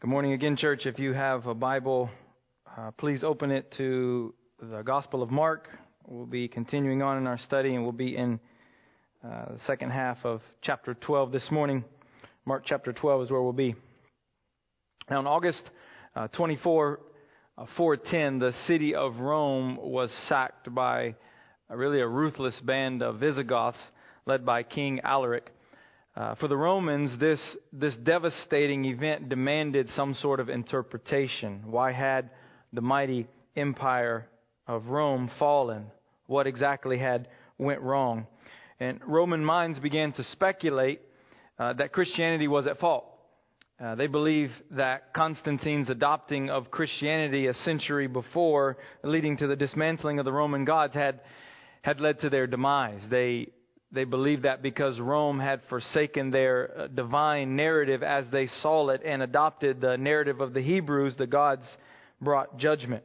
[0.00, 0.86] Good morning again, church.
[0.86, 2.08] If you have a Bible,
[2.76, 4.32] uh, please open it to
[4.62, 5.66] the Gospel of Mark.
[6.06, 8.38] We'll be continuing on in our study, and we'll be in
[9.24, 11.82] uh, the second half of chapter 12 this morning.
[12.46, 13.74] Mark chapter 12 is where we'll be.
[15.10, 15.68] Now, on August
[16.14, 17.00] uh, 24,
[17.58, 21.16] uh, 410, the city of Rome was sacked by
[21.68, 23.82] really a ruthless band of Visigoths
[24.26, 25.50] led by King Alaric.
[26.18, 27.40] Uh, for the Romans, this,
[27.72, 31.62] this devastating event demanded some sort of interpretation.
[31.64, 32.30] Why had
[32.72, 34.26] the mighty empire
[34.66, 35.86] of Rome fallen?
[36.26, 38.26] What exactly had went wrong?
[38.80, 41.02] And Roman minds began to speculate
[41.56, 43.04] uh, that Christianity was at fault.
[43.80, 50.18] Uh, they believe that Constantine's adopting of Christianity a century before, leading to the dismantling
[50.18, 51.20] of the Roman gods, had
[51.82, 53.02] had led to their demise.
[53.08, 53.50] They
[53.90, 59.00] they believed that because Rome had forsaken their uh, divine narrative as they saw it
[59.04, 61.64] and adopted the narrative of the Hebrews, the gods
[62.20, 63.02] brought judgment.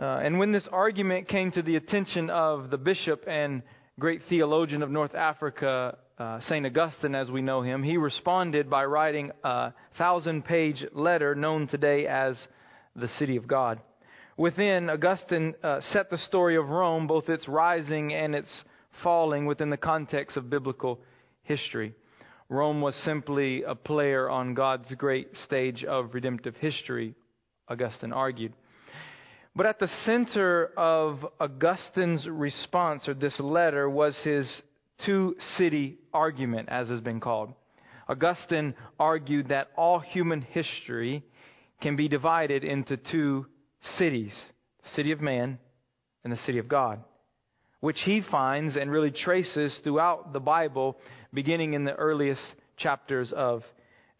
[0.00, 3.62] Uh, and when this argument came to the attention of the bishop and
[3.98, 6.64] great theologian of North Africa, uh, St.
[6.64, 12.06] Augustine as we know him, he responded by writing a thousand page letter known today
[12.06, 12.38] as
[12.96, 13.80] the City of God.
[14.36, 18.48] Within, Augustine uh, set the story of Rome, both its rising and its
[19.02, 21.00] falling within the context of biblical
[21.42, 21.94] history.
[22.48, 27.14] Rome was simply a player on God's great stage of redemptive history,
[27.68, 28.52] Augustine argued.
[29.54, 34.62] But at the center of Augustine's response, or this letter, was his
[35.04, 37.52] two city argument, as has been called.
[38.08, 41.22] Augustine argued that all human history
[41.82, 43.46] can be divided into two
[43.96, 44.32] cities
[44.82, 45.58] the city of man
[46.24, 47.02] and the city of God
[47.80, 50.96] which he finds and really traces throughout the Bible,
[51.32, 52.42] beginning in the earliest
[52.76, 53.62] chapters of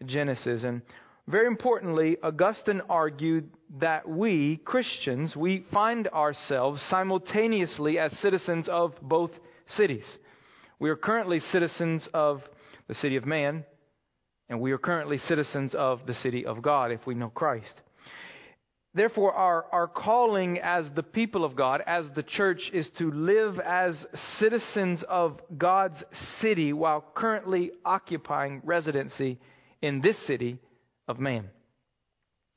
[0.04, 0.62] Genesis.
[0.64, 0.82] And
[1.26, 9.30] very importantly, Augustine argued that we, Christians, we find ourselves simultaneously as citizens of both
[9.76, 10.04] cities.
[10.78, 12.42] We are currently citizens of
[12.86, 13.64] the city of man,
[14.48, 17.80] and we are currently citizens of the city of God if we know Christ.
[18.98, 23.60] Therefore, our, our calling as the people of God, as the church, is to live
[23.60, 23.94] as
[24.40, 26.02] citizens of God's
[26.42, 29.38] city while currently occupying residency
[29.82, 30.58] in this city
[31.06, 31.48] of man.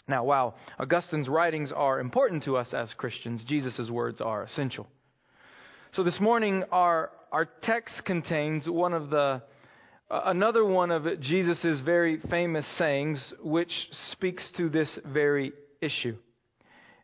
[0.07, 4.87] Now, while Augustine's writings are important to us as Christians, Jesus' words are essential.
[5.91, 9.43] So this morning, our, our text contains one of the
[10.09, 13.71] another one of Jesus' very famous sayings, which
[14.11, 16.17] speaks to this very issue.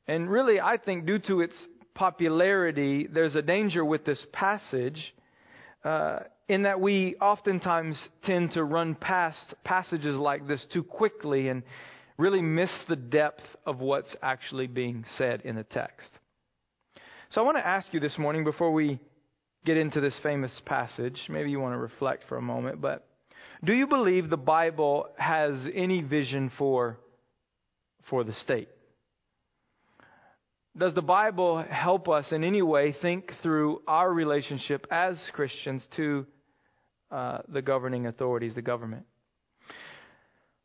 [0.07, 1.55] And really, I think due to its
[1.93, 5.13] popularity, there's a danger with this passage
[5.83, 11.63] uh, in that we oftentimes tend to run past passages like this too quickly and
[12.17, 16.09] really miss the depth of what's actually being said in the text.
[17.31, 18.99] So I want to ask you this morning before we
[19.65, 23.05] get into this famous passage, maybe you want to reflect for a moment, but
[23.63, 26.97] do you believe the Bible has any vision for
[28.09, 28.69] for the state?
[30.77, 36.27] Does the Bible help us in any way think through our relationship as Christians to
[37.09, 39.03] uh, the governing authorities, the government?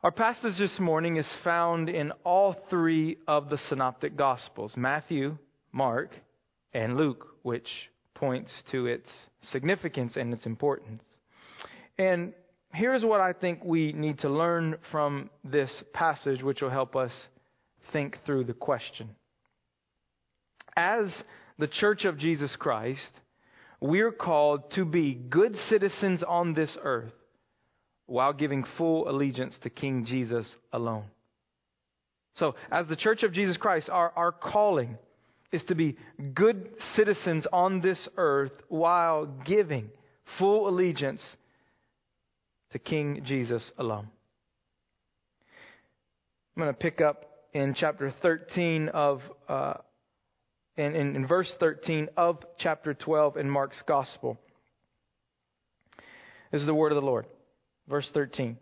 [0.02, 5.38] Our passage this morning is found in all three of the synoptic gospels Matthew,
[5.72, 6.10] Mark,
[6.74, 7.68] and Luke, which
[8.14, 9.08] points to its
[9.50, 11.02] significance and its importance.
[11.96, 12.34] And
[12.74, 17.12] here's what I think we need to learn from this passage, which will help us
[17.94, 19.08] think through the question
[20.76, 21.06] as
[21.58, 23.10] the church of Jesus Christ,
[23.80, 27.12] we're called to be good citizens on this earth
[28.06, 31.04] while giving full allegiance to King Jesus alone.
[32.36, 34.96] So, as the church of Jesus Christ, our, our calling
[35.50, 35.96] is to be
[36.32, 39.90] good citizens on this earth while giving
[40.38, 41.22] full allegiance
[42.72, 44.08] to King Jesus alone.
[46.56, 49.74] I'm going to pick up in chapter 13 of uh,
[50.76, 54.38] in, in, in verse 13 of chapter 12 in Mark's Gospel.
[56.50, 57.26] This is the word of the Lord.
[57.88, 58.56] Verse 13.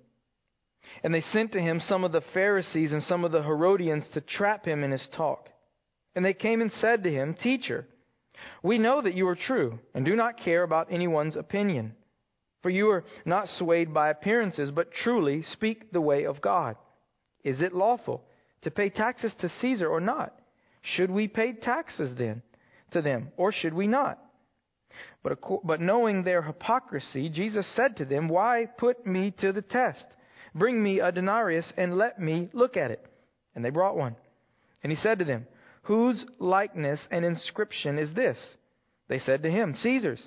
[1.05, 4.21] And they sent to him some of the Pharisees and some of the Herodians to
[4.21, 5.49] trap him in his talk.
[6.15, 7.87] And they came and said to him, Teacher,
[8.63, 11.95] we know that you are true and do not care about anyone's opinion.
[12.63, 16.77] For you are not swayed by appearances, but truly speak the way of God.
[17.43, 18.25] Is it lawful
[18.63, 20.35] to pay taxes to Caesar or not?
[20.83, 22.43] Should we pay taxes then
[22.93, 24.19] to them, or should we not?
[25.23, 30.05] But, but knowing their hypocrisy, Jesus said to them, Why put me to the test?
[30.55, 33.05] Bring me a denarius and let me look at it.
[33.55, 34.17] And they brought one.
[34.83, 35.47] And he said to them,
[35.83, 38.39] Whose likeness and inscription is this?
[39.09, 40.27] They said to him, Caesar's.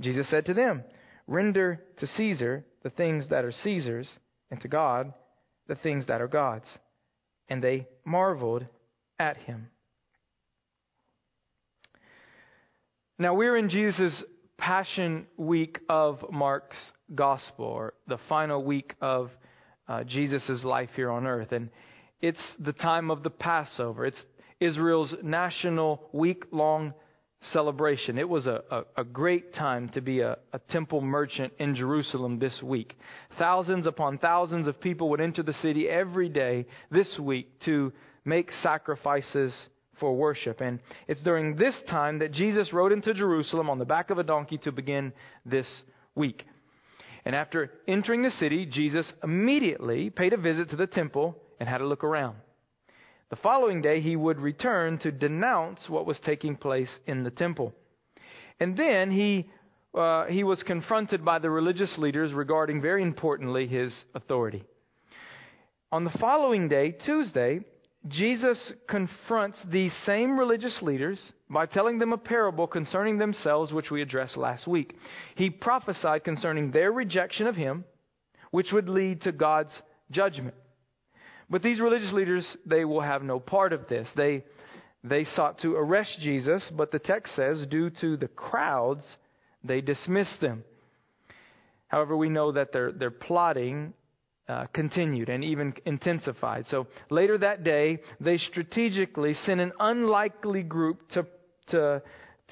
[0.00, 0.84] Jesus said to them,
[1.26, 4.08] Render to Caesar the things that are Caesar's,
[4.50, 5.12] and to God
[5.68, 6.66] the things that are God's.
[7.48, 8.66] And they marveled
[9.18, 9.68] at him.
[13.20, 14.24] Now we're in Jesus'
[14.56, 16.78] Passion Week of Mark's
[17.14, 19.30] Gospel, or the final week of
[19.86, 21.52] uh, Jesus' life here on earth.
[21.52, 21.68] And
[22.22, 24.06] it's the time of the Passover.
[24.06, 24.22] It's
[24.58, 26.94] Israel's national week long
[27.52, 28.16] celebration.
[28.16, 32.38] It was a, a, a, great time to be a, a temple merchant in Jerusalem
[32.38, 32.96] this week.
[33.38, 37.92] Thousands upon thousands of people would enter the city every day this week to
[38.24, 39.52] make sacrifices
[40.00, 40.60] for worship.
[40.60, 44.24] And it's during this time that Jesus rode into Jerusalem on the back of a
[44.24, 45.12] donkey to begin
[45.46, 45.66] this
[46.14, 46.44] week.
[47.24, 51.82] And after entering the city, Jesus immediately paid a visit to the temple and had
[51.82, 52.36] a look around.
[53.28, 57.72] The following day, he would return to denounce what was taking place in the temple.
[58.58, 59.48] And then he,
[59.94, 64.64] uh, he was confronted by the religious leaders regarding, very importantly, his authority.
[65.92, 67.60] On the following day, Tuesday,
[68.08, 71.18] Jesus confronts these same religious leaders
[71.50, 74.96] by telling them a parable concerning themselves, which we addressed last week.
[75.36, 77.84] He prophesied concerning their rejection of him,
[78.50, 79.72] which would lead to God's
[80.10, 80.54] judgment.
[81.50, 84.08] But these religious leaders, they will have no part of this.
[84.16, 84.44] They,
[85.04, 89.04] they sought to arrest Jesus, but the text says, due to the crowds,
[89.62, 90.64] they dismissed them.
[91.88, 93.92] However, we know that they're, they're plotting
[94.50, 96.66] uh, continued and even intensified.
[96.66, 101.24] So later that day, they strategically sent an unlikely group to,
[101.68, 102.02] to,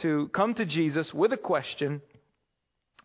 [0.02, 2.00] to come to Jesus with a question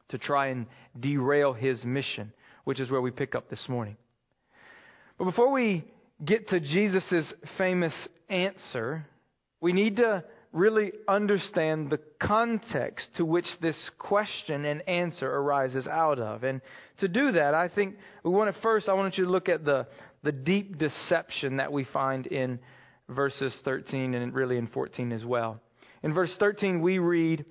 [0.09, 0.67] to try and
[0.99, 2.31] derail his mission,
[2.65, 3.97] which is where we pick up this morning.
[5.17, 5.85] But before we
[6.23, 7.93] get to Jesus' famous
[8.29, 9.07] answer,
[9.59, 16.19] we need to really understand the context to which this question and answer arises out
[16.19, 16.43] of.
[16.43, 16.61] And
[16.99, 19.65] to do that, I think we want to first, I want you to look at
[19.65, 19.87] the,
[20.23, 22.59] the deep deception that we find in
[23.09, 25.59] verses 13 and really in 14 as well.
[26.03, 27.45] In verse 13, we read,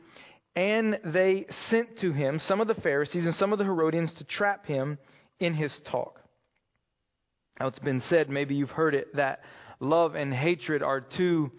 [0.55, 4.25] And they sent to him some of the Pharisees and some of the Herodians to
[4.25, 4.99] trap him
[5.41, 6.21] in his talk.
[7.59, 9.41] Now, it's been said, maybe you've heard it, that
[9.81, 11.51] love and hatred are two,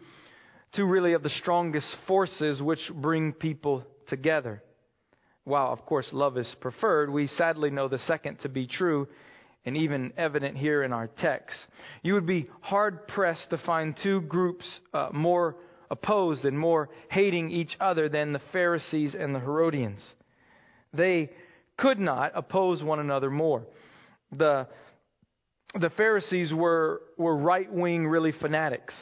[0.76, 4.64] two really of the strongest forces which bring people together.
[5.44, 9.08] While, of course, love is preferred, we sadly know the second to be true
[9.66, 11.56] and even evident here in our text.
[12.02, 15.56] You would be hard pressed to find two groups uh, more
[15.90, 20.02] opposed and more hating each other than the Pharisees and the Herodians.
[20.94, 21.32] They
[21.78, 23.64] could not oppose one another more.
[24.32, 24.68] The
[25.80, 28.94] the Pharisees were, were right wing, really fanatics.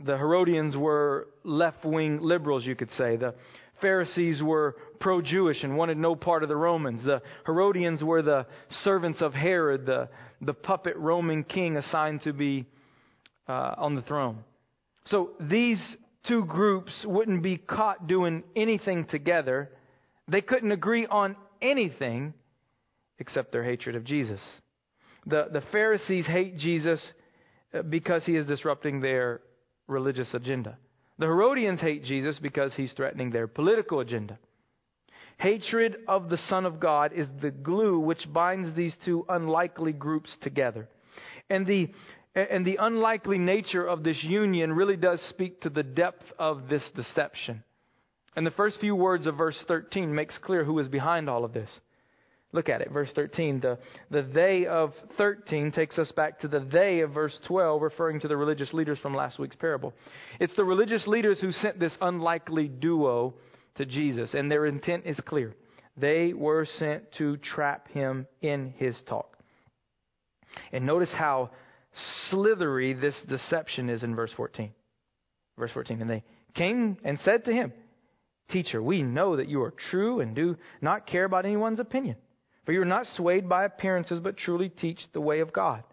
[0.00, 3.16] The Herodians were left wing liberals, you could say.
[3.16, 3.34] The
[3.80, 7.04] Pharisees were pro Jewish and wanted no part of the Romans.
[7.04, 8.46] The Herodians were the
[8.82, 10.08] servants of Herod, the,
[10.40, 12.66] the puppet Roman king assigned to be
[13.48, 14.38] uh, on the throne.
[15.06, 15.80] So these
[16.26, 19.70] two groups wouldn't be caught doing anything together.
[20.28, 22.34] They couldn't agree on anything
[23.18, 24.40] except their hatred of Jesus.
[25.26, 27.00] The, the Pharisees hate Jesus
[27.72, 29.40] uh, because he is disrupting their
[29.86, 30.78] religious agenda.
[31.18, 34.38] The Herodians hate Jesus because he's threatening their political agenda.
[35.38, 40.30] Hatred of the Son of God is the glue which binds these two unlikely groups
[40.40, 40.88] together.
[41.50, 41.90] And the,
[42.34, 46.88] and the unlikely nature of this union really does speak to the depth of this
[46.94, 47.62] deception.
[48.34, 51.52] And the first few words of verse 13 makes clear who is behind all of
[51.52, 51.70] this.
[52.56, 53.60] Look at it, verse 13.
[53.60, 53.78] The,
[54.10, 58.28] the they of 13 takes us back to the they of verse 12, referring to
[58.28, 59.92] the religious leaders from last week's parable.
[60.40, 63.34] It's the religious leaders who sent this unlikely duo
[63.74, 65.54] to Jesus, and their intent is clear.
[65.98, 69.36] They were sent to trap him in his talk.
[70.72, 71.50] And notice how
[72.30, 74.70] slithery this deception is in verse 14.
[75.58, 76.00] Verse 14.
[76.00, 77.74] And they came and said to him,
[78.48, 82.16] Teacher, we know that you are true and do not care about anyone's opinion
[82.66, 85.84] for you are not swayed by appearances, but truly teach the way of God.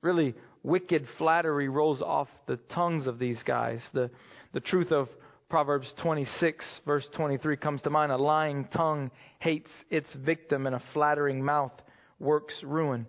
[0.00, 3.80] Really, wicked flattery rolls off the tongues of these guys.
[3.92, 4.10] The,
[4.54, 5.08] the truth of
[5.50, 8.12] Proverbs 26, verse 23, comes to mind.
[8.12, 11.72] A lying tongue hates its victim, and a flattering mouth
[12.20, 13.06] works ruin.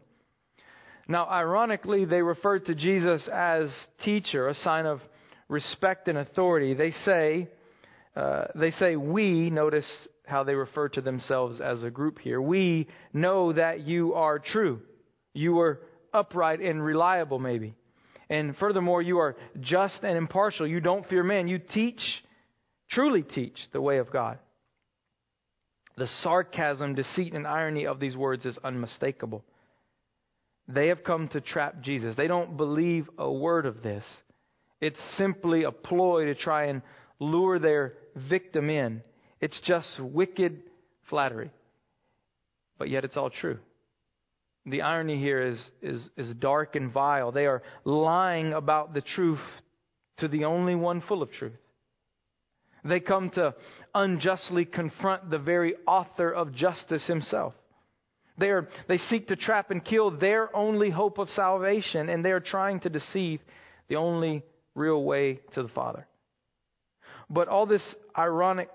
[1.08, 3.70] Now, ironically, they refer to Jesus as
[4.04, 5.00] teacher, a sign of
[5.48, 6.74] respect and authority.
[6.74, 7.50] They say,
[8.16, 9.86] uh, they say we, notice
[10.26, 12.42] how they refer to themselves as a group here.
[12.42, 14.82] We know that you are true.
[15.34, 15.82] You are
[16.14, 17.76] upright and reliable, maybe.
[18.30, 20.66] And furthermore, you are just and impartial.
[20.66, 21.48] You don't fear men.
[21.48, 22.02] You teach,
[22.90, 24.40] truly teach, the way of God.
[25.98, 29.44] The sarcasm, deceit, and irony of these words is unmistakable.
[30.68, 32.16] They have come to trap Jesus.
[32.16, 34.06] They don't believe a word of this.
[34.80, 36.82] It's simply a ploy to try and
[37.20, 39.02] lure their victim in.
[39.42, 40.62] It's just wicked
[41.10, 41.52] flattery.
[42.78, 43.58] But yet it's all true.
[44.66, 47.32] The irony here is, is, is dark and vile.
[47.32, 49.40] They are lying about the truth
[50.20, 51.54] to the only one full of truth.
[52.84, 53.56] They come to
[53.94, 57.54] unjustly confront the very author of justice himself.
[58.38, 62.32] They, are, they seek to trap and kill their only hope of salvation, and they
[62.32, 63.40] are trying to deceive
[63.88, 64.44] the only
[64.74, 66.08] real way to the Father.
[67.30, 67.84] But all this
[68.18, 68.70] ironic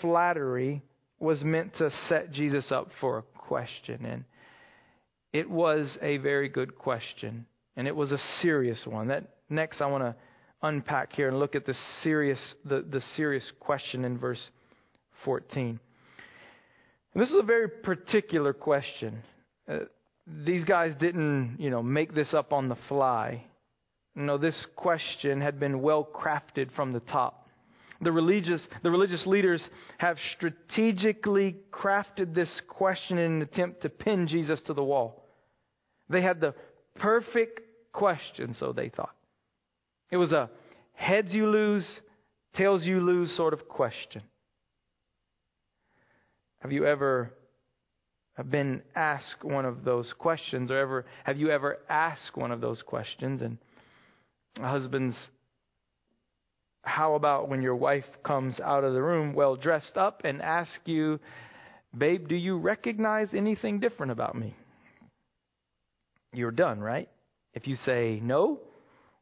[0.00, 0.82] flattery
[1.18, 4.04] was meant to set Jesus up for a question.
[4.04, 4.24] And
[5.32, 7.46] it was a very good question.
[7.76, 9.08] And it was a serious one.
[9.08, 10.16] That next I want to
[10.62, 14.50] unpack here and look at the serious the, the serious question in verse
[15.24, 15.78] 14.
[17.14, 19.22] And this is a very particular question.
[19.68, 19.80] Uh,
[20.44, 23.44] these guys didn't, you know, make this up on the fly.
[24.14, 27.39] No, this question had been well crafted from the top.
[28.00, 29.62] The religious, the religious leaders
[29.98, 35.26] have strategically crafted this question in an attempt to pin Jesus to the wall.
[36.08, 36.54] They had the
[36.96, 37.60] perfect
[37.92, 39.14] question, so they thought.
[40.10, 40.50] It was a
[40.94, 41.86] heads you lose,
[42.56, 44.22] tails you lose sort of question.
[46.60, 47.34] Have you ever
[48.48, 52.82] been asked one of those questions, or ever have you ever asked one of those
[52.82, 53.42] questions?
[53.42, 53.58] And
[54.58, 55.16] husbands,
[56.82, 60.78] how about when your wife comes out of the room well dressed up and asks
[60.86, 61.20] you,
[61.96, 64.54] Babe, do you recognize anything different about me?
[66.32, 67.08] You're done, right?
[67.54, 68.60] If you say no,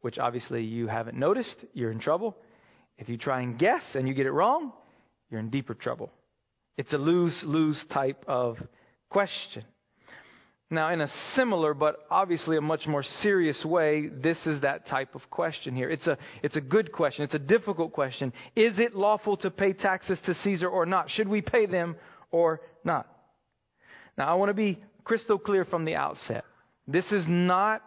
[0.03, 2.37] which obviously you haven't noticed, you're in trouble.
[2.99, 4.73] If you try and guess and you get it wrong,
[5.31, 6.11] you're in deeper trouble.
[6.77, 8.57] It's a lose lose type of
[9.11, 9.65] question.
[10.71, 15.15] Now, in a similar but obviously a much more serious way, this is that type
[15.15, 15.89] of question here.
[15.89, 17.25] It's a, it's a good question.
[17.25, 18.35] It's a difficult question.
[18.55, 21.11] Is it lawful to pay taxes to Caesar or not?
[21.11, 21.97] Should we pay them
[22.31, 23.07] or not?
[24.19, 26.45] Now, I want to be crystal clear from the outset.
[26.87, 27.83] This is not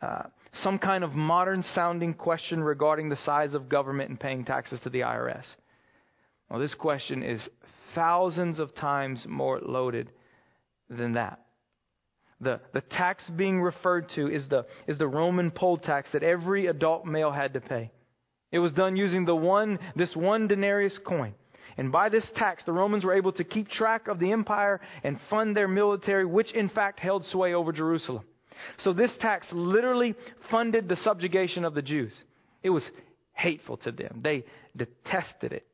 [0.00, 0.22] uh,
[0.62, 4.90] some kind of modern sounding question regarding the size of government and paying taxes to
[4.90, 5.44] the IRS.
[6.48, 7.40] Well, this question is
[7.94, 10.10] thousands of times more loaded
[10.88, 11.43] than that.
[12.44, 16.66] The, the tax being referred to is the, is the Roman poll tax that every
[16.66, 17.90] adult male had to pay.
[18.52, 21.34] It was done using the one, this one denarius coin.
[21.76, 25.18] And by this tax, the Romans were able to keep track of the empire and
[25.28, 28.24] fund their military, which in fact held sway over Jerusalem.
[28.78, 30.14] So this tax literally
[30.50, 32.14] funded the subjugation of the Jews.
[32.62, 32.84] It was
[33.32, 34.20] hateful to them.
[34.22, 34.44] They
[34.76, 35.66] detested it.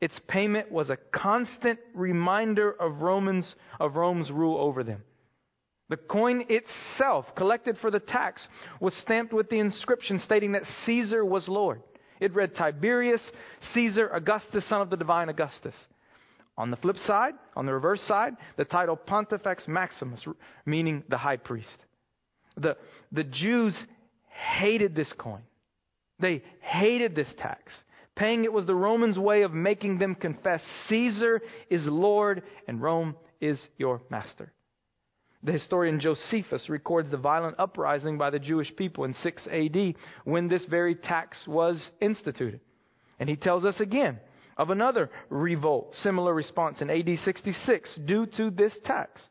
[0.00, 5.02] Its payment was a constant reminder of Romans of Rome's rule over them.
[5.88, 8.46] The coin itself, collected for the tax,
[8.80, 11.82] was stamped with the inscription stating that Caesar was Lord.
[12.20, 13.22] It read Tiberius
[13.72, 15.74] Caesar Augustus, son of the divine Augustus.
[16.58, 20.26] On the flip side, on the reverse side, the title Pontifex Maximus,
[20.66, 21.78] meaning the high priest.
[22.56, 22.76] The,
[23.12, 23.80] the Jews
[24.26, 25.42] hated this coin.
[26.18, 27.72] They hated this tax.
[28.16, 31.40] Paying it was the Romans' way of making them confess Caesar
[31.70, 34.52] is Lord and Rome is your master.
[35.42, 40.48] The historian Josephus records the violent uprising by the Jewish people in 6 AD when
[40.48, 42.60] this very tax was instituted.
[43.20, 44.18] And he tells us again
[44.56, 49.22] of another revolt, similar response in AD 66 due to this tax.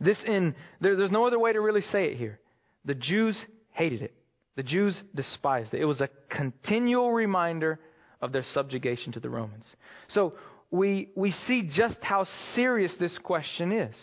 [0.00, 2.40] This in there, there's no other way to really say it here.
[2.84, 3.36] The Jews
[3.70, 4.14] hated it.
[4.56, 5.80] The Jews despised it.
[5.80, 7.78] It was a continual reminder
[8.20, 9.66] of their subjugation to the Romans.
[10.08, 10.34] So
[10.70, 13.94] we we see just how serious this question is.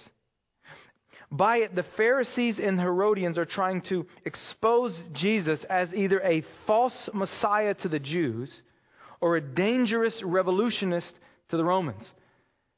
[1.34, 7.10] By it, the Pharisees and Herodians are trying to expose Jesus as either a false
[7.12, 8.54] Messiah to the Jews
[9.20, 11.12] or a dangerous revolutionist
[11.50, 12.08] to the Romans.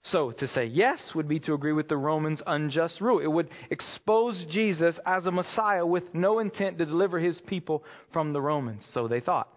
[0.03, 3.19] So, to say yes would be to agree with the Romans' unjust rule.
[3.19, 7.83] It would expose Jesus as a Messiah with no intent to deliver his people
[8.13, 9.49] from the Romans, so they thought.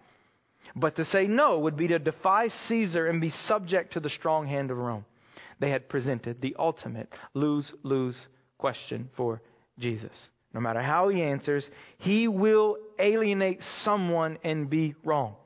[0.74, 4.48] But to say no would be to defy Caesar and be subject to the strong
[4.48, 5.04] hand of Rome.
[5.60, 8.16] They had presented the ultimate lose lose
[8.58, 9.40] question for
[9.78, 10.12] Jesus.
[10.52, 15.36] No matter how he answers, he will alienate someone and be wrong.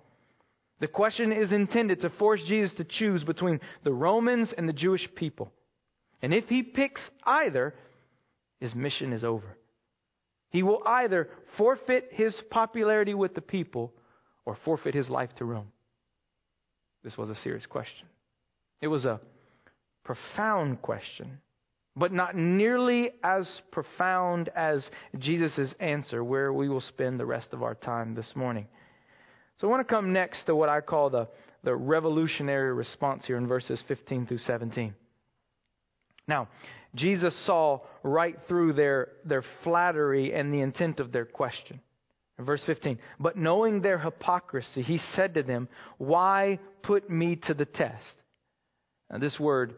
[0.81, 5.07] The question is intended to force Jesus to choose between the Romans and the Jewish
[5.15, 5.53] people.
[6.23, 7.75] And if he picks either,
[8.61, 9.57] his mission is over.
[10.51, 13.93] He will either forfeit his popularity with the people
[14.45, 15.73] or forfeit his life to Rome.
[17.03, 18.07] This was a serious question.
[18.81, 19.21] It was a
[20.05, 21.39] profound question,
[21.97, 27.63] but not nearly as profound as Jesus' answer, where we will spend the rest of
[27.63, 28.67] our time this morning.
[29.61, 31.29] So I want to come next to what I call the,
[31.63, 34.95] the revolutionary response here in verses 15 through 17.
[36.27, 36.49] Now,
[36.95, 41.81] Jesus saw right through their, their flattery and the intent of their question.
[42.39, 42.99] Verse 15.
[43.21, 45.69] But knowing their hypocrisy, he said to them,
[45.99, 48.15] Why put me to the test?
[49.11, 49.75] Now, this word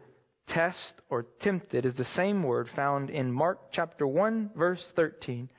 [0.48, 5.50] test or tempted is the same word found in Mark chapter 1, verse 13,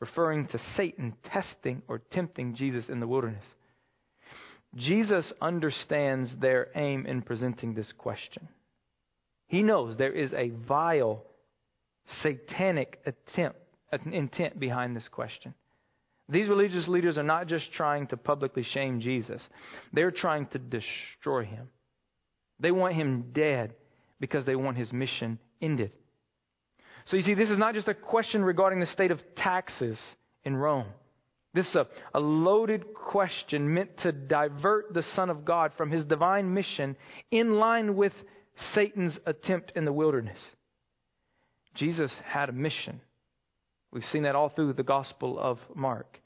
[0.00, 3.44] referring to Satan testing or tempting Jesus in the wilderness.
[4.74, 8.48] Jesus understands their aim in presenting this question.
[9.46, 11.24] He knows there is a vile,
[12.22, 13.58] satanic attempt,
[14.04, 15.54] intent behind this question.
[16.28, 19.40] These religious leaders are not just trying to publicly shame Jesus,
[19.92, 21.68] they're trying to destroy him.
[22.58, 23.74] They want him dead
[24.20, 25.92] because they want his mission ended.
[27.06, 29.98] So you see, this is not just a question regarding the state of taxes
[30.44, 30.86] in Rome.
[31.54, 36.04] This is a, a loaded question meant to divert the Son of God from his
[36.04, 36.96] divine mission
[37.30, 38.12] in line with
[38.74, 40.38] Satan's attempt in the wilderness.
[41.74, 43.00] Jesus had a mission.
[43.92, 46.18] We've seen that all through the Gospel of Mark.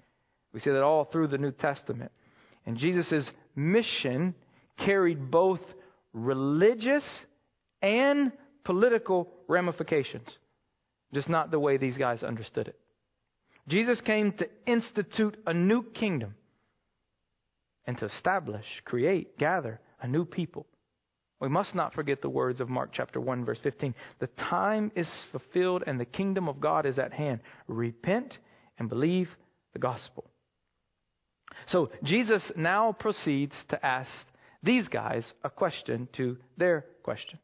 [0.53, 2.11] We see that all through the New Testament.
[2.67, 4.35] And Jesus' mission
[4.85, 5.61] carried both
[6.13, 7.05] religious
[7.83, 8.33] and
[8.65, 10.29] political ramifications,
[11.13, 12.79] just not the way these guys understood it.
[13.69, 16.35] Jesus came to institute a new kingdom
[17.87, 20.67] and to establish, create, gather a new people.
[21.41, 23.95] We must not forget the words of Mark chapter 1 verse 15.
[24.19, 27.41] The time is fulfilled and the kingdom of God is at hand.
[27.67, 28.35] Repent
[28.79, 29.29] and believe
[29.73, 30.31] the gospel.
[31.69, 34.11] So Jesus now proceeds to ask
[34.63, 37.39] these guys a question to their question.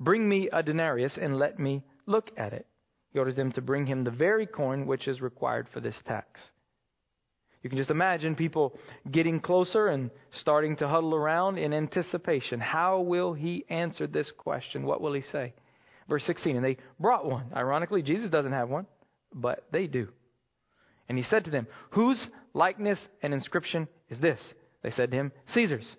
[0.00, 2.66] Bring me a denarius and let me look at it.
[3.12, 6.40] He orders them to bring him the very coin which is required for this tax.
[7.62, 8.78] You can just imagine people
[9.10, 12.60] getting closer and starting to huddle around in anticipation.
[12.60, 14.84] How will he answer this question?
[14.84, 15.54] What will he say?
[16.08, 17.46] Verse 16, and they brought one.
[17.56, 18.86] Ironically, Jesus doesn't have one,
[19.34, 20.08] but they do.
[21.08, 24.40] And he said to them, Whose likeness and inscription is this?
[24.82, 25.96] They said to him, Caesar's.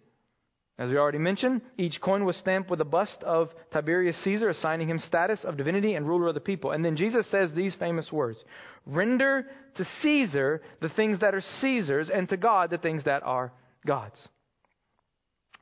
[0.80, 4.90] As we already mentioned, each coin was stamped with a bust of Tiberius Caesar, assigning
[4.90, 6.72] him status of divinity and ruler of the people.
[6.72, 8.44] And then Jesus says these famous words
[8.86, 13.52] Render to Caesar the things that are Caesar's, and to God the things that are
[13.88, 14.20] God's.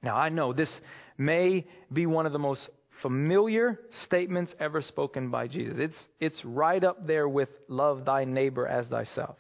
[0.04, 0.71] Now, I know this
[1.17, 2.69] may be one of the most
[3.01, 5.75] familiar statements ever spoken by Jesus.
[5.78, 9.38] It's, it's right up there with love thy neighbor as thyself.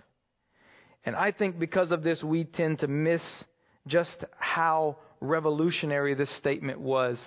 [1.03, 3.21] And I think because of this, we tend to miss
[3.87, 7.19] just how revolutionary this statement was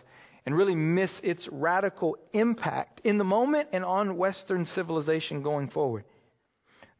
[0.47, 6.05] and really miss its radical impact in the moment and on Western civilization going forward.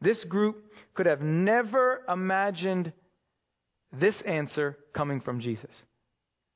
[0.01, 2.93] This group could have never imagined
[3.91, 5.71] this answer coming from Jesus.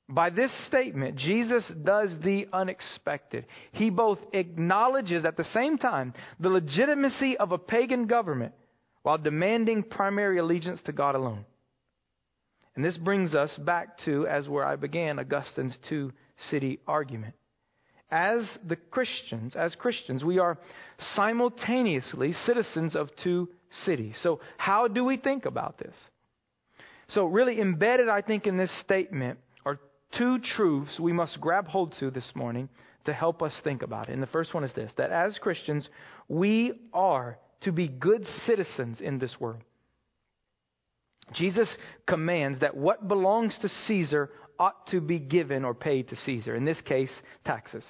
[0.09, 3.45] By this statement, Jesus does the unexpected.
[3.71, 8.53] He both acknowledges at the same time the legitimacy of a pagan government
[9.01, 11.45] while demanding primary allegiance to God alone.
[12.75, 16.11] And this brings us back to, as where I began, Augustine's two
[16.49, 17.35] city argument.
[18.09, 20.57] As the Christians, as Christians, we are
[21.15, 23.49] simultaneously citizens of two
[23.85, 24.15] cities.
[24.21, 25.95] So, how do we think about this?
[27.09, 29.79] So, really embedded, I think, in this statement are
[30.17, 32.69] two truths we must grab hold to this morning
[33.05, 34.13] to help us think about it.
[34.13, 35.87] And the first one is this that as Christians,
[36.27, 39.63] we are to be good citizens in this world.
[41.31, 41.69] Jesus
[42.07, 46.65] commands that what belongs to Caesar ought to be given or paid to Caesar, in
[46.65, 47.11] this case,
[47.45, 47.83] taxes.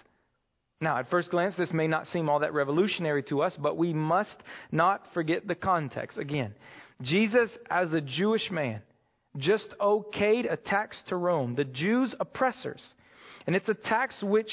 [0.80, 3.94] Now, at first glance, this may not seem all that revolutionary to us, but we
[3.94, 4.36] must
[4.72, 6.18] not forget the context.
[6.18, 6.54] Again,
[7.02, 8.82] Jesus, as a Jewish man,
[9.38, 12.84] just okayed a tax to Rome, the Jews' oppressors.
[13.48, 14.52] And it's a tax which,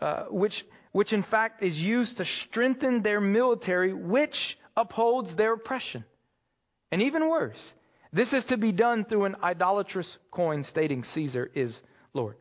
[0.00, 0.54] uh, which,
[0.92, 4.36] which in fact is used to strengthen their military, which
[4.76, 6.04] upholds their oppression.
[6.90, 7.58] And even worse,
[8.12, 11.76] this is to be done through an idolatrous coin stating Caesar is
[12.14, 12.36] Lord.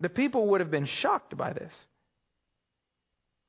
[0.00, 1.72] The people would have been shocked by this.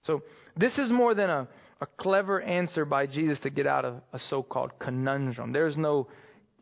[0.03, 0.23] So,
[0.57, 1.47] this is more than a,
[1.79, 5.53] a clever answer by Jesus to get out of a so called conundrum.
[5.53, 6.07] There's no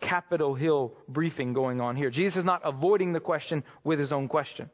[0.02, 2.10] Capitol Hill briefing going on here.
[2.10, 4.70] Jesus is not avoiding the question with his own question.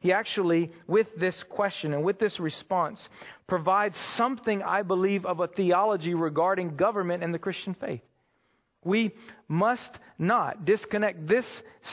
[0.00, 3.00] he actually, with this question and with this response,
[3.46, 8.02] provides something, I believe, of a theology regarding government and the Christian faith.
[8.84, 9.14] We
[9.48, 11.44] must not disconnect this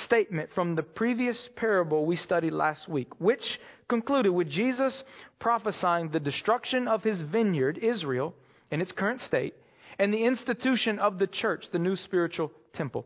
[0.06, 3.44] statement from the previous parable we studied last week, which
[3.90, 5.04] concluded with Jesus
[5.40, 8.34] prophesying the destruction of his vineyard, Israel,
[8.72, 9.54] in its current state,
[10.00, 13.06] and the institution of the church, the new spiritual temple.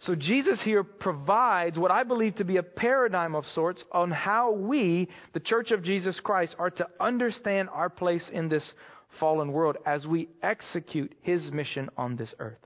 [0.00, 4.52] So Jesus here provides what I believe to be a paradigm of sorts on how
[4.52, 8.72] we, the church of Jesus Christ, are to understand our place in this
[9.18, 12.58] fallen world as we execute his mission on this earth.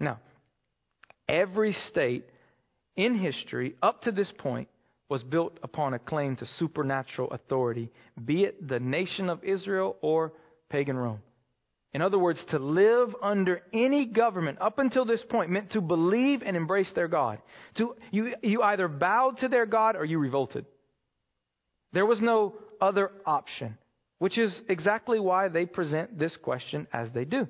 [0.00, 0.18] Now,
[1.28, 2.24] every state
[2.96, 4.68] in history up to this point
[5.08, 7.90] was built upon a claim to supernatural authority,
[8.24, 10.32] be it the nation of Israel or
[10.70, 11.20] pagan Rome.
[11.92, 16.42] In other words, to live under any government up until this point meant to believe
[16.42, 17.38] and embrace their God.
[17.78, 20.66] To, you, you either bowed to their God or you revolted.
[21.92, 23.76] There was no other option,
[24.18, 27.48] which is exactly why they present this question as they do.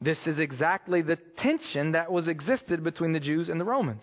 [0.00, 4.02] This is exactly the tension that was existed between the Jews and the Romans.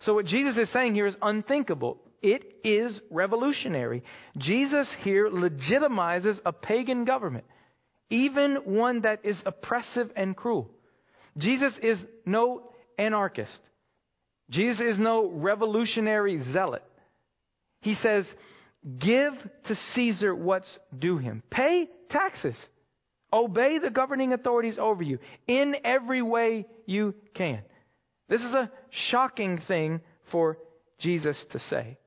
[0.00, 1.98] So what Jesus is saying here is unthinkable.
[2.22, 4.02] It is revolutionary.
[4.36, 7.44] Jesus here legitimizes a pagan government
[8.10, 10.70] even one that is oppressive and cruel.
[11.36, 13.60] Jesus is no anarchist.
[14.50, 16.84] Jesus is no revolutionary zealot.
[17.80, 18.24] He says,
[18.98, 19.32] Give
[19.66, 21.42] to Caesar what's due him.
[21.50, 22.56] Pay taxes.
[23.36, 27.60] Obey the governing authorities over you in every way you can.
[28.30, 28.70] This is a
[29.10, 30.00] shocking thing
[30.32, 30.56] for
[30.98, 31.98] Jesus to say.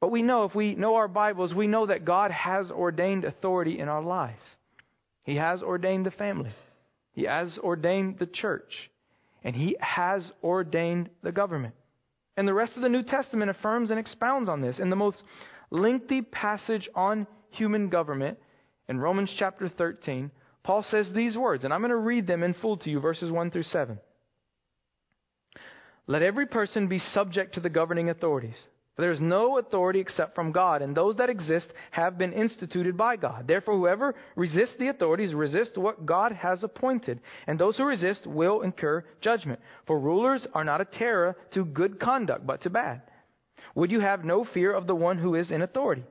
[0.00, 3.78] But we know, if we know our Bibles, we know that God has ordained authority
[3.78, 4.42] in our lives.
[5.24, 6.54] He has ordained the family,
[7.12, 8.90] He has ordained the church,
[9.44, 11.74] and He has ordained the government.
[12.38, 14.78] And the rest of the New Testament affirms and expounds on this.
[14.78, 15.22] In the most
[15.70, 18.38] lengthy passage on human government,
[18.88, 20.30] in Romans chapter 13,
[20.62, 23.30] Paul says these words, and I'm going to read them in full to you, verses
[23.30, 23.98] 1 through 7.
[26.06, 28.56] Let every person be subject to the governing authorities
[28.94, 32.96] For there is no authority except from God, and those that exist have been instituted
[32.96, 33.46] by God.
[33.46, 38.62] Therefore, whoever resists the authorities resists what God has appointed, and those who resist will
[38.62, 39.60] incur judgment.
[39.86, 43.02] For rulers are not a terror to good conduct, but to bad.
[43.74, 46.04] Would you have no fear of the one who is in authority?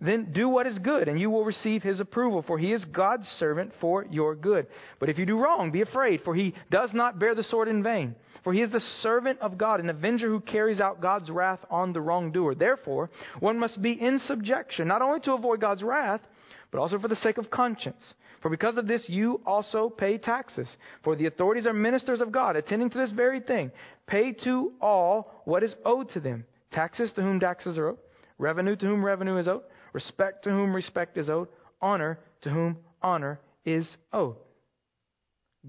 [0.00, 3.26] Then do what is good, and you will receive his approval, for he is God's
[3.38, 4.66] servant for your good.
[4.98, 7.82] But if you do wrong, be afraid, for he does not bear the sword in
[7.82, 8.14] vain.
[8.42, 11.92] For he is the servant of God, an avenger who carries out God's wrath on
[11.92, 12.54] the wrongdoer.
[12.54, 13.10] Therefore,
[13.40, 16.22] one must be in subjection, not only to avoid God's wrath,
[16.70, 18.14] but also for the sake of conscience.
[18.40, 20.68] For because of this, you also pay taxes.
[21.04, 23.70] For the authorities are ministers of God, attending to this very thing.
[24.06, 27.98] Pay to all what is owed to them taxes to whom taxes are owed,
[28.38, 31.48] revenue to whom revenue is owed respect to whom respect is owed,
[31.80, 34.36] honor to whom honor is owed.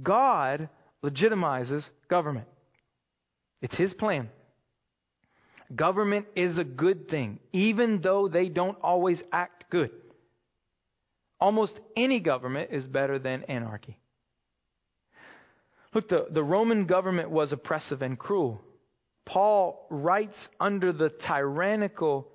[0.01, 0.69] God
[1.03, 2.47] legitimizes government.
[3.61, 4.29] It's His plan.
[5.75, 9.91] Government is a good thing, even though they don't always act good.
[11.39, 13.97] Almost any government is better than anarchy.
[15.93, 18.61] Look, the, the Roman government was oppressive and cruel.
[19.25, 22.27] Paul writes under the tyrannical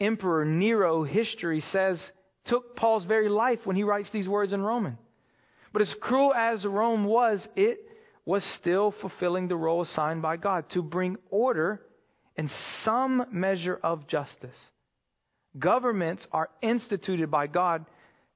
[0.00, 2.00] Emperor Nero, history says,
[2.46, 4.98] took Paul's very life when he writes these words in Romans.
[5.72, 7.78] But as cruel as Rome was, it
[8.24, 11.80] was still fulfilling the role assigned by God to bring order
[12.36, 12.50] and
[12.84, 14.56] some measure of justice.
[15.58, 17.84] Governments are instituted by God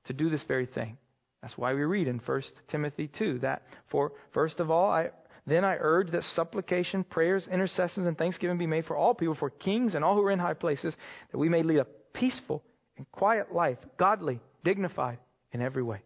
[0.06, 0.98] to do this very thing.
[1.42, 5.10] That's why we read in 1 Timothy 2 that, for first of all, I
[5.46, 9.50] then I urge that supplication, prayers, intercessions, and thanksgiving be made for all people, for
[9.50, 10.94] kings and all who are in high places,
[11.30, 12.62] that we may lead a peaceful
[12.96, 15.18] and quiet life, godly, dignified
[15.52, 16.00] in every way.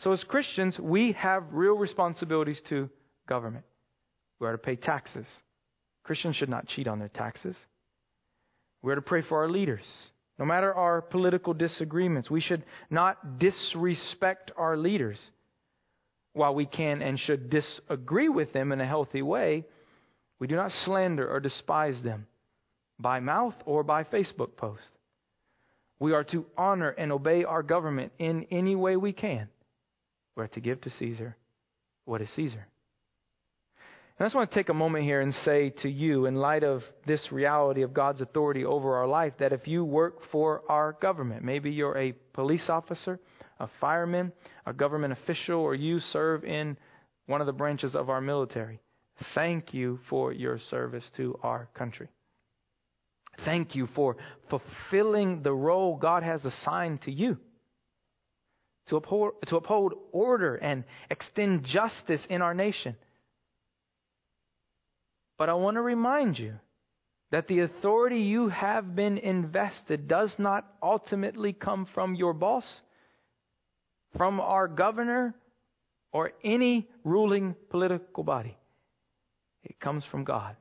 [0.00, 2.90] So, as Christians, we have real responsibilities to
[3.26, 3.64] government.
[4.40, 5.26] We are to pay taxes.
[6.02, 7.56] Christians should not cheat on their taxes.
[8.82, 9.84] We are to pray for our leaders.
[10.38, 15.18] No matter our political disagreements, we should not disrespect our leaders
[16.34, 19.64] while we can and should disagree with them in a healthy way,
[20.38, 22.26] we do not slander or despise them
[22.98, 24.82] by mouth or by Facebook post.
[25.98, 29.48] We are to honor and obey our government in any way we can.
[30.36, 31.36] We are to give to Caesar
[32.04, 32.66] what is Caesar.
[34.16, 36.62] And I just want to take a moment here and say to you, in light
[36.62, 40.96] of this reality of God's authority over our life, that if you work for our
[41.00, 43.18] government, maybe you're a police officer,
[43.60, 44.32] a fireman,
[44.66, 46.76] a government official, or you serve in
[47.26, 48.80] one of the branches of our military.
[49.34, 52.08] Thank you for your service to our country.
[53.44, 54.16] Thank you for
[54.50, 57.38] fulfilling the role God has assigned to you
[58.88, 62.96] to uphold, to uphold order and extend justice in our nation.
[65.38, 66.54] But I want to remind you
[67.32, 72.64] that the authority you have been invested does not ultimately come from your boss,
[74.16, 75.34] from our governor,
[76.12, 78.56] or any ruling political body.
[79.64, 80.56] It comes from God.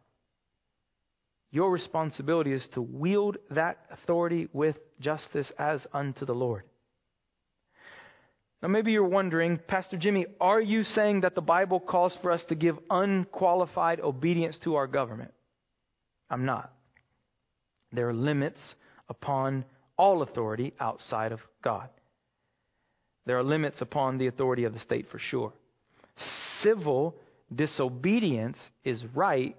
[1.52, 6.64] Your responsibility is to wield that authority with justice as unto the Lord.
[8.64, 12.44] Now, maybe you're wondering, Pastor Jimmy, are you saying that the Bible calls for us
[12.50, 15.32] to give unqualified obedience to our government?
[16.30, 16.74] I'm not.
[17.92, 18.60] There are limits
[19.10, 19.66] upon
[19.98, 21.90] all authority outside of God.
[23.26, 25.54] There are limits upon the authority of the state for sure.
[26.62, 27.16] Civil
[27.54, 29.56] disobedience is right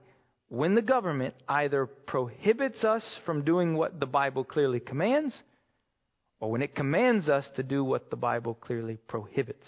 [0.49, 5.43] when the government either prohibits us from doing what the Bible clearly commands
[6.41, 9.67] or when it commands us to do what the Bible clearly prohibits.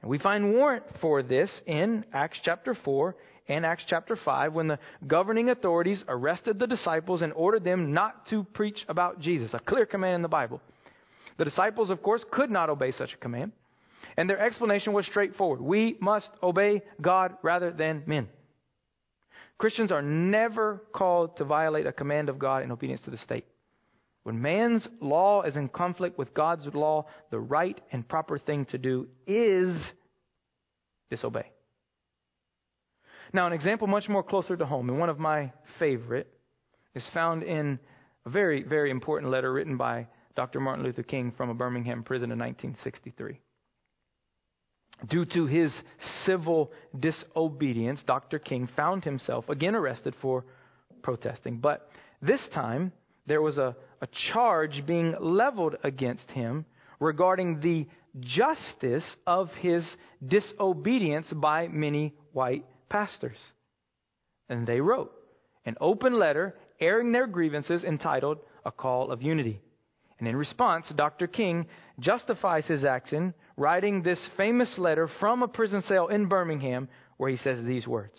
[0.00, 3.14] And we find warrant for this in Acts chapter 4
[3.48, 8.26] and Acts chapter 5 when the governing authorities arrested the disciples and ordered them not
[8.30, 10.60] to preach about Jesus, a clear command in the Bible.
[11.38, 13.52] The disciples, of course, could not obey such a command.
[14.16, 15.60] And their explanation was straightforward.
[15.60, 18.28] We must obey God rather than men.
[19.58, 23.46] Christians are never called to violate a command of God in obedience to the state.
[24.24, 28.78] When man's law is in conflict with God's law, the right and proper thing to
[28.78, 29.76] do is
[31.10, 31.50] disobey.
[33.32, 36.28] Now, an example much more closer to home, and one of my favorite,
[36.94, 37.78] is found in
[38.26, 40.60] a very, very important letter written by Dr.
[40.60, 43.40] Martin Luther King from a Birmingham prison in 1963.
[45.08, 45.72] Due to his
[46.24, 48.38] civil disobedience, Dr.
[48.38, 50.44] King found himself again arrested for
[51.02, 51.58] protesting.
[51.58, 51.88] But
[52.20, 52.92] this time,
[53.26, 56.64] there was a, a charge being leveled against him
[57.00, 57.86] regarding the
[58.20, 59.86] justice of his
[60.26, 63.38] disobedience by many white pastors.
[64.48, 65.12] And they wrote
[65.64, 69.60] an open letter airing their grievances entitled A Call of Unity.
[70.22, 71.26] And in response, Dr.
[71.26, 71.66] King
[71.98, 77.36] justifies his action writing this famous letter from a prison cell in Birmingham where he
[77.38, 78.14] says these words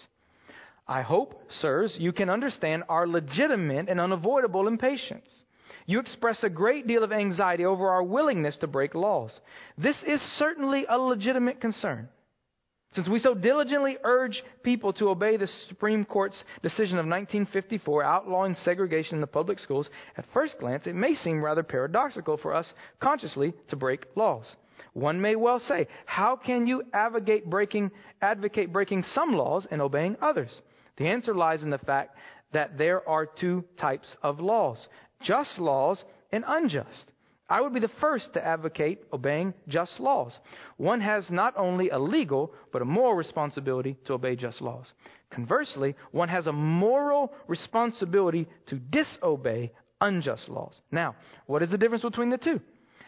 [0.85, 5.45] I hope, sirs, you can understand our legitimate and unavoidable impatience.
[5.85, 9.31] You express a great deal of anxiety over our willingness to break laws.
[9.77, 12.09] This is certainly a legitimate concern.
[12.95, 18.55] Since we so diligently urge people to obey the Supreme Court's decision of 1954 outlawing
[18.63, 22.71] segregation in the public schools, at first glance it may seem rather paradoxical for us
[22.99, 24.45] consciously to break laws.
[24.93, 27.89] One may well say, how can you advocate breaking,
[28.21, 30.51] advocate breaking some laws and obeying others?
[30.97, 32.15] The answer lies in the fact
[32.51, 34.87] that there are two types of laws
[35.23, 37.12] just laws and unjust.
[37.53, 40.39] I would be the first to advocate obeying just laws.
[40.77, 44.91] One has not only a legal, but a moral responsibility to obey just laws.
[45.29, 50.81] Conversely, one has a moral responsibility to disobey unjust laws.
[50.91, 52.59] Now, what is the difference between the two?